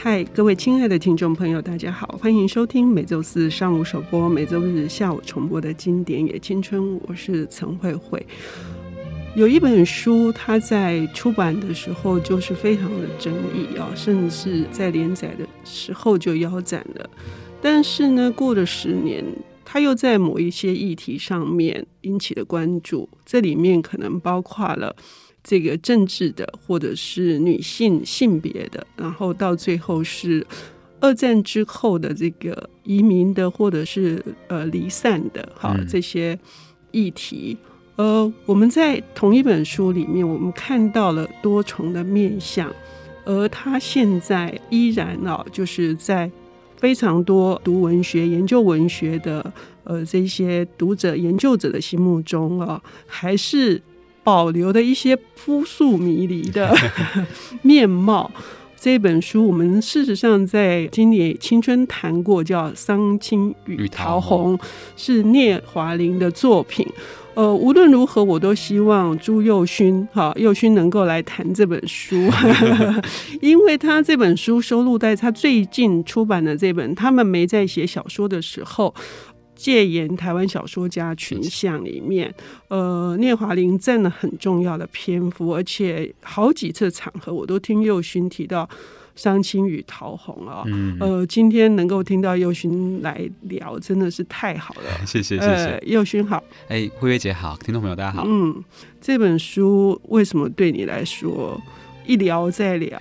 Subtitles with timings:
[0.00, 7.00] 嗨，各位亲爱的听众朋友，大家好，欢迎收听每周四上午首播、每周日下午重播的经典也青春。
[7.08, 8.24] 我是陈慧慧。
[9.34, 17.10] 有一本书，它在出版的时候就是非常的争议啊，甚至在连载的时候就腰斩了。
[17.60, 19.24] 但是呢，过了十年，
[19.64, 23.08] 它又在某一些议题上面引起了关注。
[23.26, 24.94] 这里面可能包括了。
[25.44, 30.46] 这个政治的，或者是女性性别的，然后到最后是
[31.00, 36.38] 二战之后的这个移民的，或者是呃离散的，好这些
[36.90, 37.56] 议题。
[37.96, 42.70] 呃，我们在同一本书里面，我们看到了多重的面相，
[43.24, 46.30] 而他现在依然啊，就是在
[46.76, 49.52] 非常多读文学、研究文学的
[49.84, 53.80] 呃这些读者、研究者的心目中啊，还是。
[54.28, 56.76] 保留的一些扑朔迷离的
[57.62, 58.30] 面貌。
[58.78, 64.58] 这本书我们事实上在今年青春谈过，叫《桑青与桃红》，
[64.98, 66.86] 是聂华苓的作品。
[67.32, 72.28] 呃，无论如何，我都希望朱佑勋哈佑勋能够来谈这本书，
[73.40, 78.94] 因为他这本书收录在他最近出版的这本《他们没在写小说的时候》。
[79.58, 82.32] 戒严台湾小说家群像里面，
[82.68, 88.64] 呃，聂华苓占了很重要的篇幅，而且好几次场合我都听佑勋提到
[89.16, 90.62] 《伤青与桃红》啊，
[91.00, 95.04] 呃，今天能够听到佑勋来聊，真的是太好了。
[95.04, 98.22] 谢谢谢谢，宥勋好，哎，慧月姐好，听众朋友大家好。
[98.28, 98.62] 嗯，
[99.00, 101.60] 这本书为什么对你来说
[102.06, 102.96] 一聊再聊？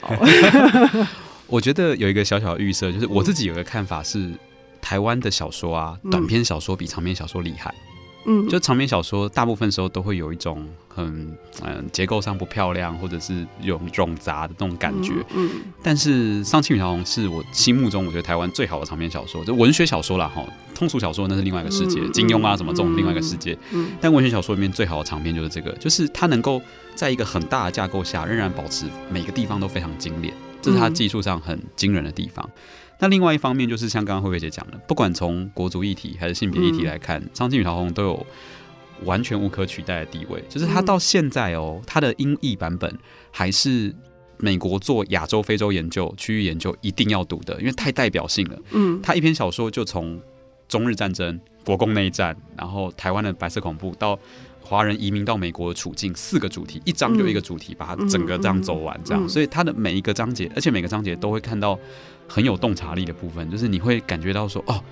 [1.46, 4.32] 我觉得有一个小小的预设，就是我自己有一个看法是。
[4.88, 7.76] 台湾的小说啊，短篇小说比长篇小说厉害。
[8.26, 11.06] 嗯，就长篇小说，大部分时候都会有一种很
[11.62, 15.12] 嗯结构上不漂亮，或者是有冗杂的那种感觉。
[15.36, 15.50] 嗯，
[15.84, 20.42] 但是《上青与桃红》是我心目中我觉得台湾最好的长篇小说，就文学小说啦哈。
[20.74, 23.58] 通俗小说那是另外一个世界，金庸啊什么这种另外一个世界。
[23.74, 26.62] 嗯，但文学小说里面最好的长篇就是这个，就是它能够
[26.96, 32.50] 在一个很大的架构下，仍然保持每个地方都非常精炼，这是它技术上很惊人的地方。
[33.00, 38.26] 那另外一方面就是像刚刚慧慧姐讲的，不管从国族议题还是性别议题来看，嗯《桑青与陶红》都有
[39.04, 40.44] 完全无可取代的地位。
[40.50, 42.92] 就是他到现在哦，他的英译版本
[43.32, 43.94] 还是
[44.38, 48.60] 美国做亚洲、非洲研究、区域研究一定要读的，因为太代表性了。
[48.72, 50.20] 嗯，他一篇小说就从
[50.68, 54.18] 中日战争、国共内战，然后台湾的白色恐怖到
[54.68, 59.30] 华人移民到美国的处境，四个主题，一章就一个主题，把它整个这样走完，这样。
[59.30, 61.80] 所以它的每一个章节，而且每个章节都会看到。
[62.30, 64.84] 很有洞察力的部分，就是你会感觉到说，哦，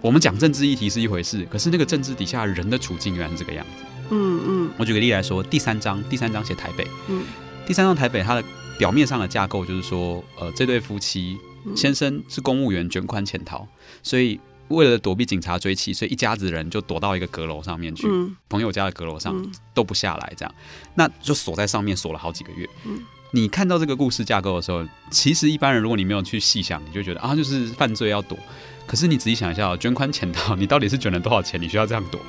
[0.00, 3.84] 我们讲政治议题是一回事，可是那个政治底下人的处境原来是这个样子。
[4.10, 4.70] 嗯嗯。
[4.78, 6.86] 我举个例来说，第三章，第三章写台北。
[7.08, 7.24] 嗯。
[7.66, 8.44] 第三章台北，它的
[8.78, 11.36] 表面上的架构就是说，呃，这对夫妻，
[11.74, 13.66] 先生是公务员，卷款潜逃，
[14.04, 14.38] 所以
[14.68, 19.34] 为了躲避警察追缉，所以一家子人就躲到一个阁楼上面去，嗯、朋友家的阁楼上
[19.72, 20.54] 都不下来，这样，
[20.94, 22.68] 那就锁在上面锁了好几个月。
[22.84, 23.00] 嗯。
[23.32, 28.38] 你看到这个故事架构的时候，其实一般人如果你没有去细想，你就觉得啊，就是犯罪要躲。
[28.86, 31.60] 可是你仔细想一下，捐款潜逃，你到底是卷了多少钱？
[31.60, 32.20] 你需要这样躲？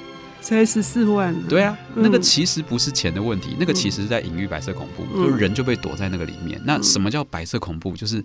[0.42, 1.34] 才十四万。
[1.48, 6.60] 对啊，那个其实不是钱的问题，那个其实是在隐喻白色恐怖，就是人就被躲在那个里面。
[6.66, 7.96] 那什么叫白色恐怖？
[7.96, 8.24] 就是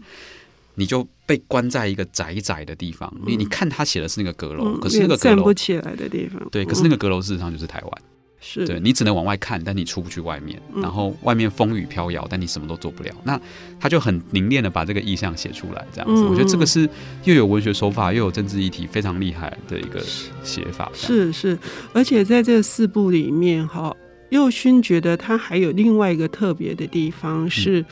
[0.75, 3.12] 你就被关在一个窄窄的地方。
[3.27, 6.43] 你你看他写的是那个阁楼，可是那个阁楼站不起来的地方。
[6.50, 8.03] 对，可是那个阁楼事实上就是台湾。
[8.44, 10.61] 是对，你只能往外看，但你出不去外面。
[10.75, 13.15] 然后外面风雨飘摇，但你什么都做不了。
[13.22, 13.41] 那
[13.78, 16.25] 他就很凝练的把这个意象写出来，这样子。
[16.25, 16.88] 我觉得这个是
[17.22, 20.03] 又有文学手法，又有政治议题，非常厉害的一个
[20.43, 20.91] 写法。
[20.93, 21.56] 是是，
[21.93, 23.94] 而且在这四部里面，哈，
[24.31, 27.84] 宥勋觉得他还有另外一个特别的地方是，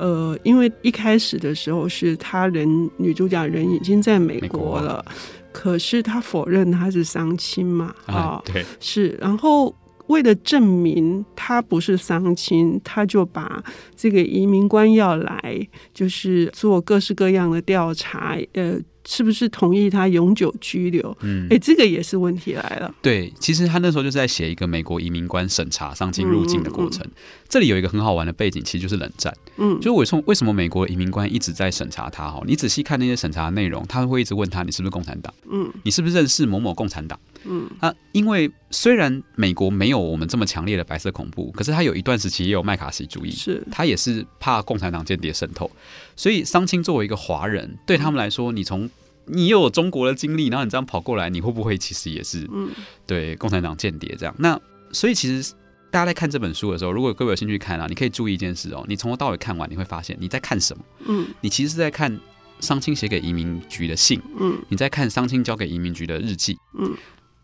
[0.00, 5.04] 呃，因为一开始的时候是他人女主角人已经在美国了，
[5.52, 9.74] 可是他否认他是丧亲嘛，啊，对，是，然后。
[10.10, 13.62] 为了证明他不是丧亲，他就把
[13.96, 18.78] 这个移民官要来，就是做各式各样的调查，呃。
[19.06, 21.16] 是不是同意他永久居留？
[21.22, 22.94] 嗯，哎、欸，这个也是问题来了。
[23.00, 27.02] 对，其实他那时候就是在写一个美国移民官审查丧亲入境的过程。
[27.06, 27.16] 嗯嗯、
[27.48, 29.34] 这里有一个很好玩的背景，其实就是冷战。
[29.56, 32.30] 嗯，就为什么为什么美国移民官一直在审查他？
[32.30, 35.32] 哈，你仔细看那些审查的内容，他会一直问他：你是不是共产党？
[35.50, 37.18] 嗯，你是不是认识某某共产党？
[37.44, 45.70] 嗯，啊，因为虽然美国没有我们这么强烈的白色恐怖，可是他有一段时期也有麦卡锡主义，是他也是怕共产党间谍渗透。
[46.16, 48.88] 所以桑青作为一个华人，对他们来说，你从
[49.26, 52.68] 你又有中国的经历，然后你这样跑过来，你会不会其实也是嗯
[53.06, 54.34] 对共产党间谍这样？
[54.38, 54.60] 那
[54.92, 55.52] 所以其实
[55.90, 60.84] 大家在看这本书的时候，如果各位有兴趣看啊，你可以注意一件事哦，你从头到尾看完，你会发现你在看什么？
[61.06, 62.20] 嗯，你其实是在看
[62.60, 66.94] 商青写给移民局的信，嗯，你在看商青交给移民局的日记，嗯。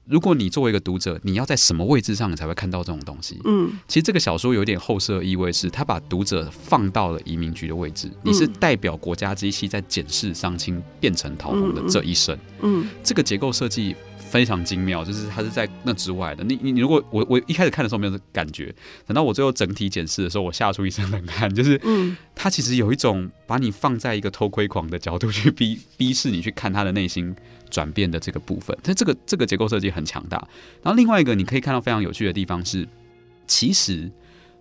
[0.08, 3.40] 如果你作为一个读者，你要在什么位置上你才会看到这种东西？
[3.44, 12.38] 嗯，其实这个小说有点后设意味，是他把读者放到了移民局的位置，你是代表国家机器在检视伤亲变成逃亡的这一生。
[12.62, 13.96] 嗯，这个结构设计
[14.28, 16.44] 非常精妙，就是它是在那之外的。
[16.44, 18.74] 你你你，如果我我一开始看的时候没有这感觉，
[19.06, 21.52] 等到我最后整体检视的时候，我吓出一身冷汗。
[21.54, 27.34] 就是，嗯，他其实有一种把你放在一个偷窥狂的角度去 逼逼视你去看他的内心
[27.70, 28.76] 转变的这个部分。
[28.82, 30.36] 但这个这个结构设计很强大。
[30.82, 32.86] 然后另外一个你可以看到非常有趣的地方是，
[33.46, 34.10] 其实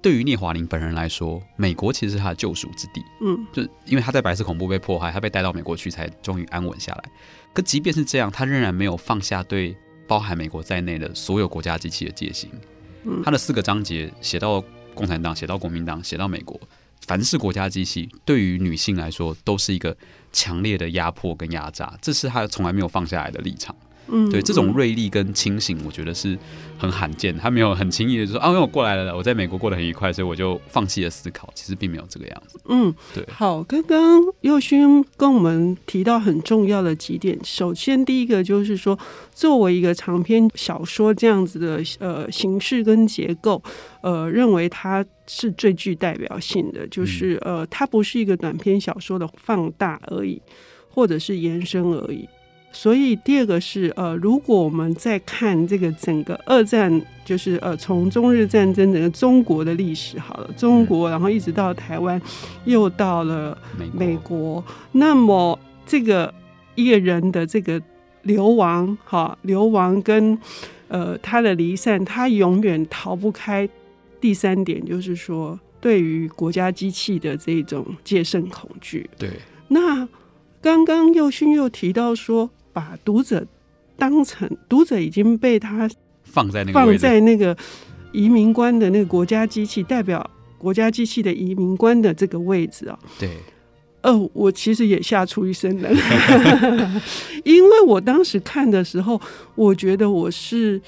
[0.06, 3.04] 对于聂华林本人来说，美国其实是他的救赎之地。
[3.22, 7.04] 嗯，就因为他在白色恐怖被迫害，他被带到美国去，才终于安稳下来。
[7.54, 9.76] 可即便是这样，他仍然没有放下对
[10.08, 12.52] 包含美国在内的所有国家机器的戒心。
[13.24, 14.64] 他的四个章节写到
[14.94, 16.56] 共产党，写到国民党，写到美国，
[17.08, 19.98] 凡是国家机器，对于女性来说都是一个
[20.32, 23.76] 强烈的压迫跟压榨，这是他从来没有放下来的立场。
[24.08, 26.38] 嗯，对，这种锐利跟清醒，我觉得是
[26.78, 27.36] 很罕见。
[27.38, 31.50] 他没有很轻易的说啊，因为我过来了，我在美国过得很愉快，所以我就放弃了思考。
[31.56, 32.60] 其实并没有这个样子。
[32.66, 33.26] 嗯，对。
[33.32, 37.38] 好，刚刚佑勋跟我们提到很重要的几点。
[37.44, 38.98] 首先，第一个就是说，
[39.34, 43.62] 作为一个长篇小说这样子的呃形式跟结构，
[44.02, 50.42] 呃，认为它是最具代表性的，就是呃，它不是一个短篇小说的放大而已，
[50.90, 52.28] 或者是延伸而已。
[52.76, 62.22] 所以第二个是呃，如果我们在看这个整个二战，就是呃从中日战争整个中国的历史好了，中国然后一直到台湾，
[62.66, 63.58] 又到了
[63.94, 64.62] 美国，
[64.92, 66.32] 那么这个
[66.76, 67.82] 一个人的这个
[68.24, 70.38] 流亡哈，流亡跟
[70.90, 73.68] 呃他的离散，他永远逃不开
[74.20, 79.10] 第三点，就是说对于国家机器的这种戒慎恐惧。
[79.18, 79.30] 对，
[79.70, 80.06] 那
[80.62, 82.50] 刚刚佑勋又提到说。
[82.76, 83.48] 把读者
[83.96, 85.90] 当成读者已经被他
[86.26, 87.56] 放在那个放在那个
[88.12, 93.00] 移民官的那个国家机器代表国家机器的移民官的这个位置啊。
[93.18, 93.30] 对，
[94.02, 97.02] 呃，我其实也吓出一身冷汗，
[97.46, 99.22] 因为我当时看的时候，
[99.56, 100.82] 我觉得我是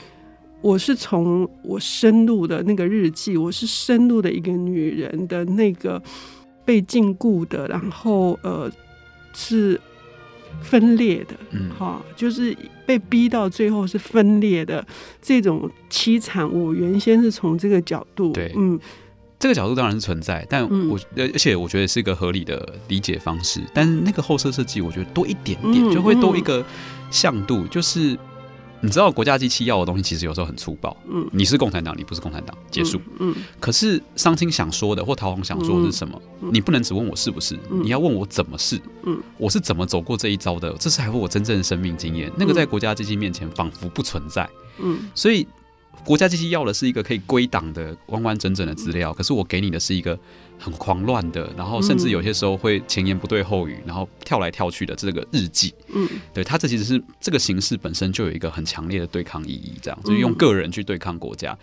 [0.59, 6.01] 我是从我深入的那个日记，我是深入的一个女人的那个
[6.65, 8.69] 被禁锢的，然后呃
[9.33, 9.79] 是。
[10.61, 12.55] 分裂的，嗯，哈，就是
[12.85, 14.85] 被逼到最后是分裂的
[15.21, 16.49] 这种凄惨。
[16.51, 18.79] 我原先是从这个角度，对，嗯，
[19.39, 23.61] 这个角度当然是存在，但我而且我觉得是一个合理的理解方式。
[23.73, 26.65] 但是那个后设设计，我觉得多一点点就会多一个
[27.11, 28.17] 向度，就是。
[28.81, 30.95] 你知道国家机器要的东西其实有时候很粗暴。
[31.09, 33.01] 嗯，你是共产党，你不是共产党，结束。
[33.19, 36.21] 嗯，可是商青想说的或陶虹想说的是什么？
[36.51, 38.79] 你不能只问我是不是，你要问我怎么是。
[39.03, 40.71] 嗯，我是怎么走过这一遭的？
[40.79, 42.31] 这是还是我真正的生命经验？
[42.37, 44.47] 那个在国家机器面前仿佛不存在。
[44.79, 45.47] 嗯，所以
[46.05, 50.17] 国家机器要的是一个可以归档的完完整整的资料，可是我给你的是一个。
[50.59, 61.55] 很狂乱的，然后甚至有些时候会前言不对后语，然后跳来跳去的这个日记，嗯，对，它这其实是这个形式本身就有一个很强烈的对抗意义，这样就是用个人去对抗国家。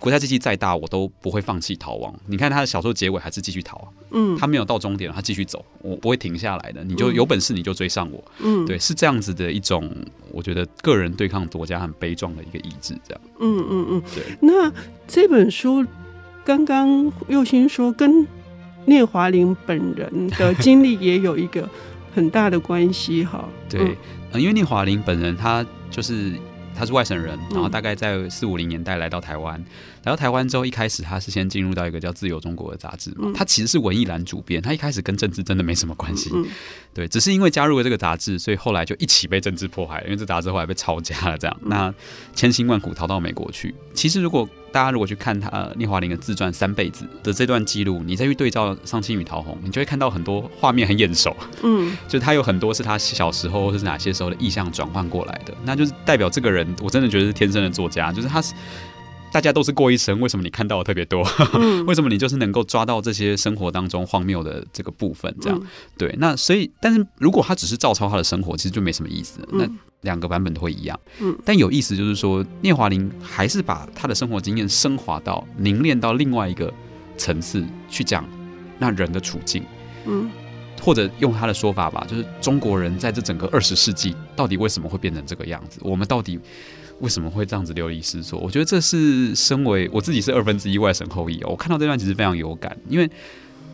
[0.00, 2.14] 国家机器再大，我都不会放弃逃亡。
[2.26, 6.84] 你看他的小说结尾还是继续逃，嗯，他没有到终点，他继续走，我不会停下来的。
[6.84, 9.90] 你就有本事你就追上我，嗯，对，是这样子的一种，
[10.30, 14.24] 我觉得个人对抗国家很悲壮的一个意志，这样，嗯嗯嗯，对。
[14.40, 14.72] 那
[15.06, 15.84] 这本书。
[16.44, 18.24] 刚刚右心说，跟
[18.84, 21.68] 聂华苓本人的经历也有一个
[22.14, 23.48] 很大的关系哈。
[23.68, 23.96] 对，
[24.32, 26.34] 嗯因为聂华苓本人他就是
[26.76, 29.58] 他是外省人，然后大概在四五零年代来到台湾。
[30.04, 36.30] 来到台湾之后，一开始他是先进入到一个叫《自由中国》的杂志嘛，他其实是文艺栏主编，他一开始跟政治真的没什么关系，
[36.94, 41.92] 对，只是因为加入了这个杂志，所以后来就一起被政治迫害，因为这杂志后来被抄家了，这样，那
[42.34, 43.74] 千辛万苦逃到美国去。
[43.94, 58.52] 其实如果大家如果去看他聂华苓的自传《三辈子》的这段记录，你再去对照《上清与桃红》，你就会看到很多画面很眼熟，嗯， 就他有很多是他小时候或者是哪些时候的意象转换过来的，那就是代表这个人，我真的觉得是天生的作家，就是他是。
[59.32, 61.22] 大家都是过一生，为什么你看到的特别多？
[61.54, 65.34] 嗯、 为什么你就是能够抓到这些生活当中荒谬的这个部分？
[65.42, 65.66] 这样、嗯、
[65.98, 69.40] 对，那所以，但是如果他只是照抄他的生活，其实就没什么意思。
[69.52, 69.68] 嗯、那
[70.02, 70.98] 两个版本都会一样。
[71.20, 76.72] 嗯，但有意思就是说，聂华苓还是把他的生活经验升华到凝练到另外一个
[77.16, 78.28] 层次去讲
[78.78, 79.62] 那人的处境。
[80.04, 80.30] 嗯，
[80.82, 85.80] 或者用他的说法吧，就是中国人在这整个二十世纪到底为什么会变成这个样子？
[85.82, 86.38] 我们到底？
[87.00, 88.40] 为什么会这样子流离失所？
[88.40, 93.06] 我觉得这是身为我自己是二分之一外省后裔哦，我看到这段其实非常有感，因为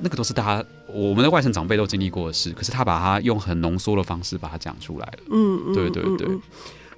[0.01, 5.19] 那个都是大家我们的外省长辈都经历过的事，可是他把它用很浓缩的方式把它讲出来了。
[5.31, 6.29] 嗯，嗯对对对。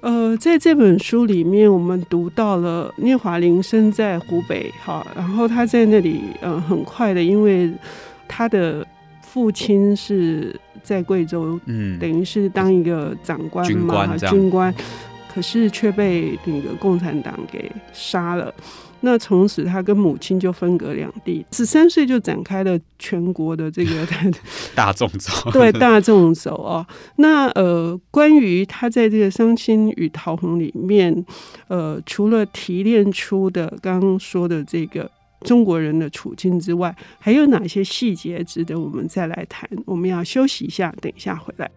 [0.01, 7.73] 呃，在这本书里面，我们读到了聂华苓生在湖北，哈，然后他在那里，呃，很快的，因为
[8.27, 8.85] 他的
[9.21, 14.75] 父亲是在贵州，嗯，等于是当一个长官嘛，军官，军官，
[15.33, 18.53] 可是却被那个共产党给杀了。
[19.01, 24.07] 那从此他跟母亲就分隔两地，十三岁就展开了全国的这个
[24.73, 26.85] 大众走， 对大众走哦。
[27.17, 31.25] 那呃，关于他在这个《伤心与桃红》里面，
[31.67, 35.09] 呃，除了提炼出的刚刚说的这个
[35.41, 39.69] 中国人的处境之外，还有哪些细节值得我们再来谈？
[39.85, 41.69] 我们要休息一下，等一下回来。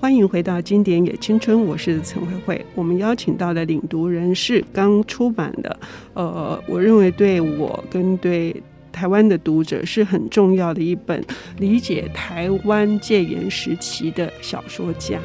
[0.00, 2.66] 欢迎回到《经典也青春》，我是陈慧慧。
[2.76, 5.76] 我们邀请到的领读人是刚出版的，
[6.14, 8.62] 呃，我认为对我跟对
[8.92, 11.22] 台湾的读者是很重要的一本
[11.58, 15.18] 理解台湾戒严时期的小说家，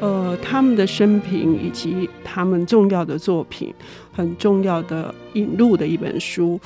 [0.00, 3.72] 呃，他们的生平以及他们重要的作品，
[4.12, 6.60] 很重要的引路的一本书。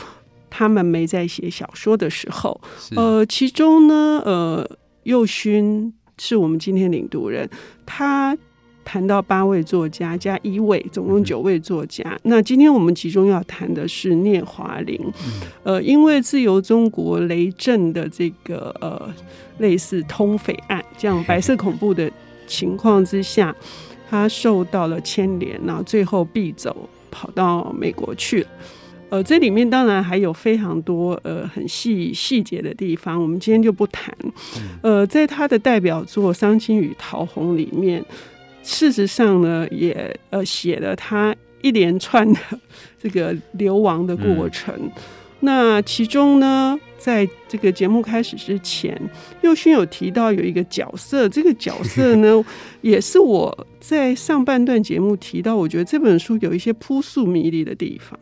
[0.50, 2.61] 他们没在写小说的时候，
[2.97, 4.68] 呃，其中呢，呃，
[5.04, 5.95] 右勋。
[6.19, 7.49] 是我们今天领读人，
[7.87, 8.37] 他
[8.85, 12.03] 谈到八位作家加一位，总共九位作家。
[12.05, 19.15] 嗯、那今天我们集中要谈的是聂华苓，嗯、呃，因为自由中国雷震的这个呃
[19.59, 22.11] 类似通匪案这样白色恐怖的
[22.47, 23.55] 情况之下，
[24.09, 28.49] 他受到了牵连，然后最后必走跑到美国去了。
[29.11, 34.15] 呃，这里面当然还有非常多呃很细细节的地方，我们今天就不谈。
[34.83, 38.05] 呃，在他的代表作《伤心与桃红》里面，
[38.62, 42.38] 事实上呢，也呃写了他一连串的
[43.03, 44.75] 这个流亡的过程。
[44.77, 44.93] 嗯、
[45.41, 48.95] 那其中呢，在这个节目开始之前，
[49.41, 52.45] 佑勋有提到有一个角色，这个角色呢，
[52.83, 58.21] 也是我在上半段节目提到，我觉得这本书有一些扑朔迷离的地方。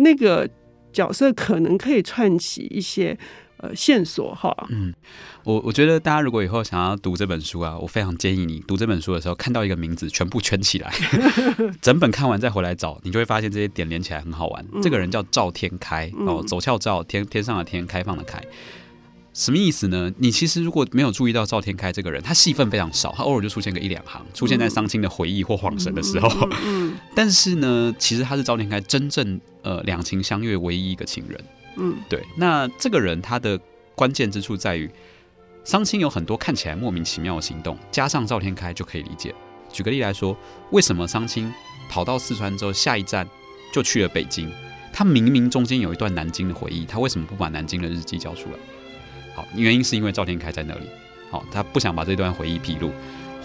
[0.00, 0.48] 那个
[0.92, 3.16] 角色可能可以串起一些
[3.58, 4.54] 呃线索哈。
[4.70, 4.92] 嗯，
[5.44, 10.92] 我我觉得大家如果以后想要读这本书啊，我非常建议你读这本书的时候，看到一个名字全部圈起来，
[11.80, 14.66] 整本看完再回来找，你就会发现这些点连起来很好玩。
[14.72, 18.42] 嗯、这个人叫赵天开哦，走俏赵天天上的天，开放的开。
[19.32, 20.12] 什么意思呢？
[20.18, 26.28] 你其实如果没有注意到赵天开这个人，他戏份非常少，他偶尔就出现个一两行，出现在伤青的回忆或恍神的时候。
[26.28, 31.44] 嗯嗯嗯、 但是呢，其实他是赵天开真正呃两情相悦唯一一个情人。
[31.76, 32.20] 嗯，对。
[32.36, 33.58] 那这个人他的
[33.94, 34.90] 关键之处在于，
[35.62, 39.32] 伤青有很多看起来莫名其妙的行动，加上赵天开就可以理解。
[39.72, 40.36] 举个例来说，
[40.72, 41.52] 为什么伤青
[41.88, 43.26] 跑到四川之后，下一站
[43.72, 44.50] 就去了北京？
[44.92, 48.58] 他明明中间有一段南京的回忆，他为什么不把南京的日记交出来？
[49.34, 50.86] 好，原因是因为赵天开在那里，
[51.30, 52.90] 好，他不想把这段回忆披露，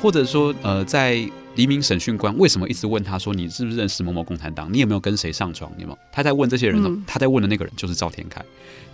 [0.01, 4.71] 或者说，呃，在黎明审讯官为什么一直问他说，你是不是认识某某共产党？
[4.71, 5.71] 你有没有跟谁上床？
[5.77, 5.99] 有没有？
[6.11, 8.43] 他在问这些人，嗯、他在问的那个人就是赵天开，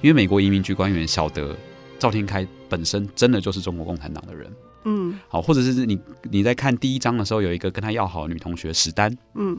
[0.02, 1.56] 因为美国移民局官员晓得
[1.98, 4.52] 赵天开本身真的就是中国共产党的人，
[4.84, 9.58] 嗯，好，或者是你你在看第一章的时候，有一个跟他要好的女同学史丹，嗯。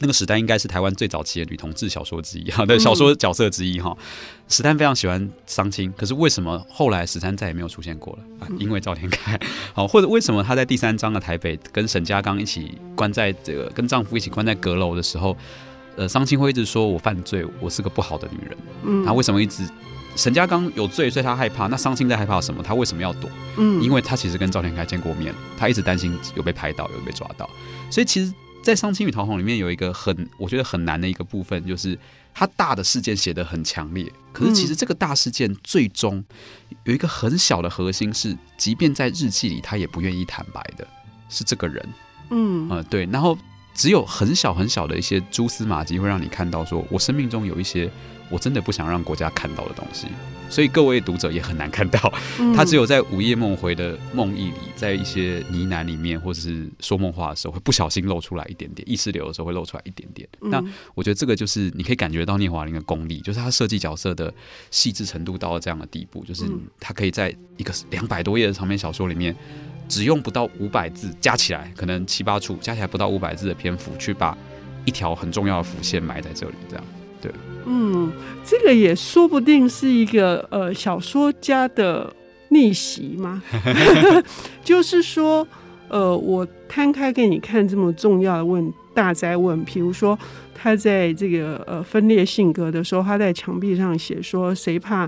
[0.00, 3.96] 那个史丹应该是台湾最早期的女同志小说之一， 哈，对小说角色之一哈。
[4.48, 8.48] 史丹非常喜欢桑青，可是为什么后来史丹再也没有出现过了啊？
[8.58, 9.38] 因为赵天开，
[9.74, 15.36] 好，或者为什么她在第三章的台北跟沈家刚一起关在这个跟丈夫一起关在阁楼的时候，
[15.96, 18.56] 呃，桑青会一直说我犯罪，我是个不好的女人。
[18.84, 19.68] 嗯，她为什么一直
[20.16, 21.66] 沈家刚有罪，所以她害怕？
[21.66, 22.62] 那伤青在害怕什么？
[22.62, 23.28] 她为什么要躲？
[23.56, 27.50] 嗯，因为她其实跟赵天开见过面，她一直担心有被拍到，有被抓到，
[27.90, 28.32] 所以其实。
[28.68, 31.98] 在《伤青与桃红》里面有一个很，我觉得很难的一个部分，就是
[32.34, 36.22] 它大的事件写得很强烈，可是其实这个大事件最终
[36.84, 40.86] 有一个很小的核心是，即便在日记里他也不愿意坦白的，
[41.30, 41.88] 是这个人，
[42.28, 43.38] 嗯，呃，对，然后
[43.72, 47.90] 只有很小很小的一些蛛丝马迹会让你看到，说我生命中有一些。
[48.30, 50.06] 我真的不想让国家看到的东西，
[50.48, 52.12] 所以各位读者也很难看到。
[52.54, 60.28] 他只有在午夜梦回的梦呓里，在一些呢喃里面，或者是说梦话的时候，会不小心露出来一点点，意识流的时候会露出来一点点。
[60.40, 60.62] 那
[60.94, 64.32] 我觉得这个就是你可以感觉到聂华苓的功力，就是他设计角色的
[64.70, 66.44] 细致程度到了这样的地步，就是
[66.80, 69.34] 他可以在一个两百多页的长篇小说里面，
[69.88, 74.36] 只用不到五百字加起来，可能七八处加起来不到五百字的篇幅，去把
[74.84, 76.84] 一条很重要的伏线埋在这里，这样
[77.20, 77.32] 对。
[77.70, 78.10] 嗯，
[78.44, 82.10] 这个也说不定是一个呃小说家的
[82.48, 83.42] 逆袭吗？
[84.64, 85.46] 就是说，
[85.88, 90.18] 呃，我摊开给你看这么重要的问大哉问，比如说
[90.54, 95.06] 他在这个呃分裂性格的时候，他在墙壁上写说：“谁怕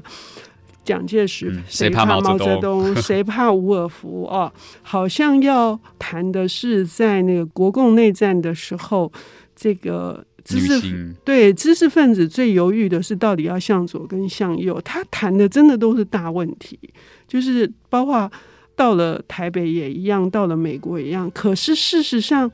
[0.84, 1.58] 蒋介石？
[1.66, 2.94] 谁怕毛泽东？
[3.00, 4.52] 谁怕吴尔夫？”哦，
[4.82, 9.10] 好像要谈的是在那个国共内战的时候，
[9.56, 10.26] 这个。
[10.44, 16.78] 知识对知识分子最犹豫的是到底要向左跟向右，他谈的真的都是大问题，
[17.26, 18.30] 就是包括
[18.74, 21.30] 到了台北也一样，到了美国也一样。
[21.30, 22.50] 可是事实上，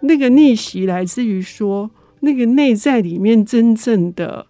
[0.00, 4.46] 那个逆袭来自于说那个内在里面真正的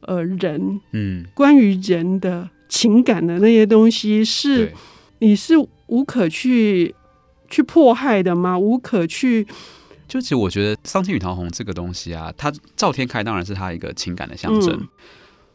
[0.00, 4.72] 呃人，嗯，关于人的情感的那些东西是
[5.20, 5.54] 你是
[5.86, 6.94] 无可去
[7.48, 8.58] 去迫害的吗？
[8.58, 9.46] 无可去。
[10.08, 14.70] 就其实我觉得《桑青与桃红》这个东西啊，它赵天开当然是他一个情感的象征。
[14.72, 14.88] 嗯、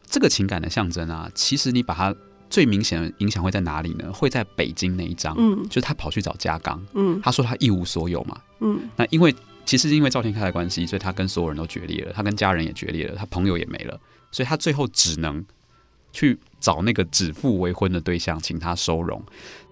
[0.06, 2.14] 这个情感的象征啊，其实你把它
[2.48, 4.12] 最明显的影响会在哪里呢？
[4.12, 9.34] 会在北京那一章，嗯，就是他跑去找家刚，嗯，他说他一无所有嘛，嗯，那因为
[9.64, 13.98] 其实是因为赵天开的关系，所以他跟所有人都决裂了，他跟家人也决裂了，他朋友也没了，
[14.30, 15.44] 所以他最后只能
[16.12, 19.22] 去找那个指腹为婚的对象，请他收容。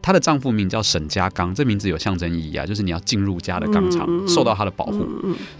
[0.02, 5.06] 她的丈夫名叫沈家刚，这名字有象征意义啊，就是你要进入家的肛场，嗯嗯、受到他的保护。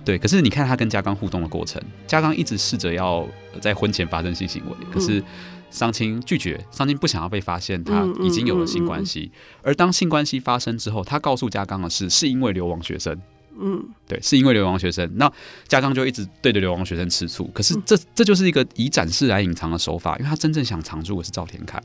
[0.05, 3.27] 对，可是你看他跟家刚互动的过程，家刚一直试着要
[3.63, 5.25] 在婚前发生性行为，可是
[5.71, 9.33] 桑青拒绝，桑青不想要被发现他已经有了性关系。
[9.63, 13.19] 而当性关系发生之后，他告诉家刚的是，是因为流亡学生。
[13.59, 15.11] 嗯，对，是因为流亡学生。
[15.17, 15.31] 那
[15.69, 21.83] 家长就一直对着流亡学生吃醋，可是这这就是一个以展示来隐藏的手法，因为他真正想藏住的是赵天凯。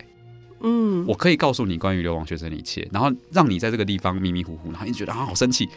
[0.62, 5.70] 嗯，我可以告诉你关于流亡学生的一切，然后让你在这个地方迷迷糊糊，然后你觉得啊好生气，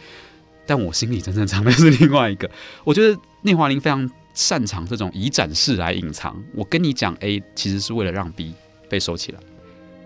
[0.65, 2.49] 但我心里真正藏的是另外一个。
[2.83, 6.35] 我觉得聂华林非常擅长这种以展示来隐藏。
[6.55, 8.55] 我跟你讲 A，其实是为了让 B
[8.89, 9.39] 被收起来。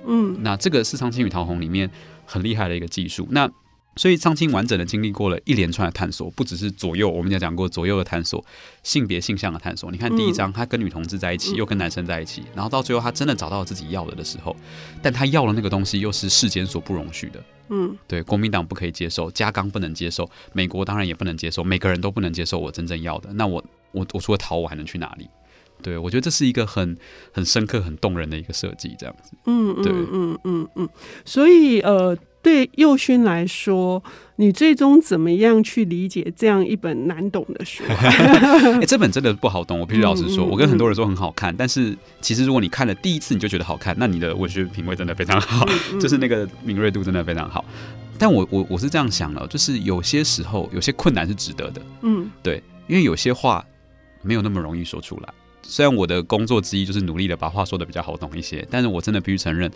[0.05, 1.89] 嗯，那这个是《桑青与桃红》里面
[2.25, 3.25] 很厉害的一个技术。
[3.31, 3.49] 那
[3.97, 8.43] 所以，桑青完整的经历过了一连串的探索，不只是左右，我们也讲过左右的探索，
[8.83, 9.89] 性别性向的探索。
[9.89, 14.53] 你看第一章，他跟女同志在一起，又跟男生在一起，然后到最后，他真的找到了自己要的的时候，
[15.01, 17.41] 但他要的那个东西又是世间所不容许的。
[17.69, 23.31] 嗯，对，国民党不可以接受，加纲不能接受，美国当然也不能接受，每个人都不能接受我真正要的。
[23.33, 25.27] 那我，我，我除了逃，我还能去哪里？
[25.81, 26.97] 对，我觉得这是一个很
[27.31, 29.31] 很深刻、很动人的一个设计，这样子。
[29.45, 30.89] 嗯，对，嗯嗯嗯，
[31.23, 32.17] 所以呃。
[32.45, 34.03] 对幼勋来说，
[34.35, 37.83] 你最终怎么样去理解这样一本难懂的书？
[37.87, 39.79] 欸、 这本真的不好懂。
[39.79, 45.65] 我必须老实说，我跟很多人说很好看，但是其实如果你看了第一次你就觉得好看，那你的文学品味真的非常好，
[45.99, 47.65] 就是那个敏锐度真的非常好。
[48.19, 51.81] 但我我我是这样想的，就是有些时候有些困难是值得的。
[52.03, 53.65] 嗯，对，因为有些话
[54.21, 55.33] 没有那么容易说出来。
[55.67, 59.71] 虽然我的工作之一就是努力的把话说的比较好懂一些，但是我真的必须承认。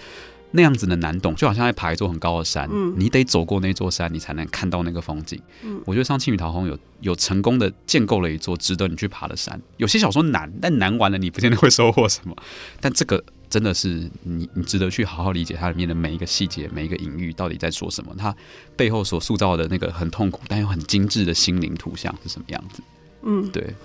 [0.52, 5.40] 那样子的难懂，就好像在爬一座很高的山，嗯、你得走过那座山，你才能看到那个风景。
[5.62, 9.62] 嗯、我觉得《上青与桃红》有有成功的建构了一座值得你去爬的山。
[9.78, 12.36] 有些小说难，但难完了你不见得会收获什么。
[12.82, 18.36] 但这个真的是你你值得去好好理解它里面的每一个细节，每一个隐喻到底在说什么，它
[18.76, 22.82] 背后所塑造的那个很痛苦但又很精致的心灵图像是什么样子？
[23.22, 23.76] 嗯，对。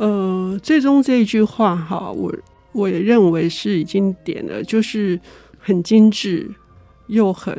[0.00, 2.34] 呃，最终这一句话哈，我
[2.72, 5.20] 我也认为是已经点了，就是。
[5.62, 6.50] 很精致
[7.08, 7.54] 又很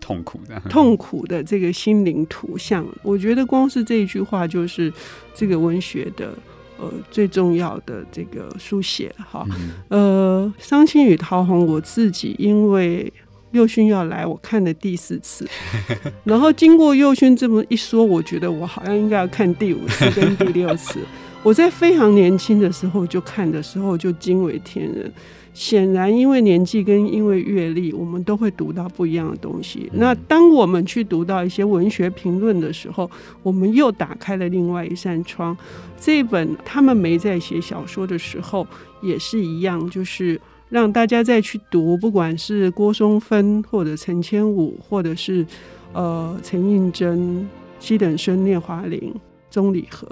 [0.00, 4.92] 痛苦的痛苦的这个心灵图像，我觉得光是这一句话就是
[5.34, 6.32] 这个文学的
[6.78, 9.44] 呃最重要的这个书写哈。
[9.90, 13.12] 嗯、呃，《伤心与桃红》，我自己因为
[13.50, 15.44] 佑勋要来，我看了第四次，
[16.22, 21.00] 然后经过佑勋这么一说，我觉得我好像应该要看第五次跟第六次。
[21.46, 25.12] 我在非常年轻的时候就看的时候就惊为天人。
[25.54, 29.88] 显然，因为年纪跟因为阅历，我们都会读到不一样的东西。
[29.94, 33.08] 那当我们去读到一些文学评论的时候，
[33.44, 35.56] 我们又打开了另外一扇窗。
[35.96, 38.66] 这本他们没在写小说的时候
[39.00, 45.46] 也是一样，就是让大家再去读，不管是郭松芬或者陈千武，或者是
[45.92, 49.00] 呃陈映真、西等生、聂华苓、
[49.48, 50.06] 钟理和，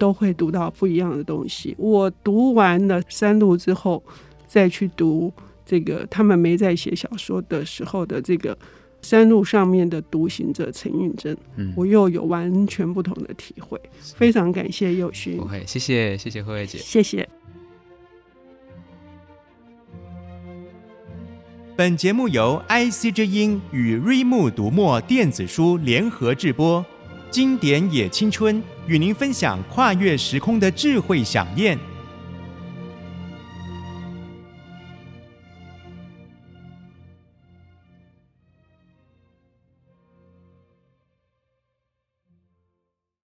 [0.00, 1.76] 都会读到不一样的东西。
[1.78, 4.02] 我读完了《山路》之后。
[4.52, 5.32] 再去读
[5.64, 8.58] 这个，他们没在写小说的时候的这个
[9.00, 13.80] 山路上面的独行者陈映真，嗯，我又有完全不同的体会。
[14.00, 17.28] 非常感谢佑勋，不会，谢谢谢谢慧慧姐，谢谢。
[21.76, 26.84] 本节目由 IC 之音与瑞木读墨电子书联合制播，
[27.30, 31.78] 经典也青春与您分享跨越时空的智慧想念。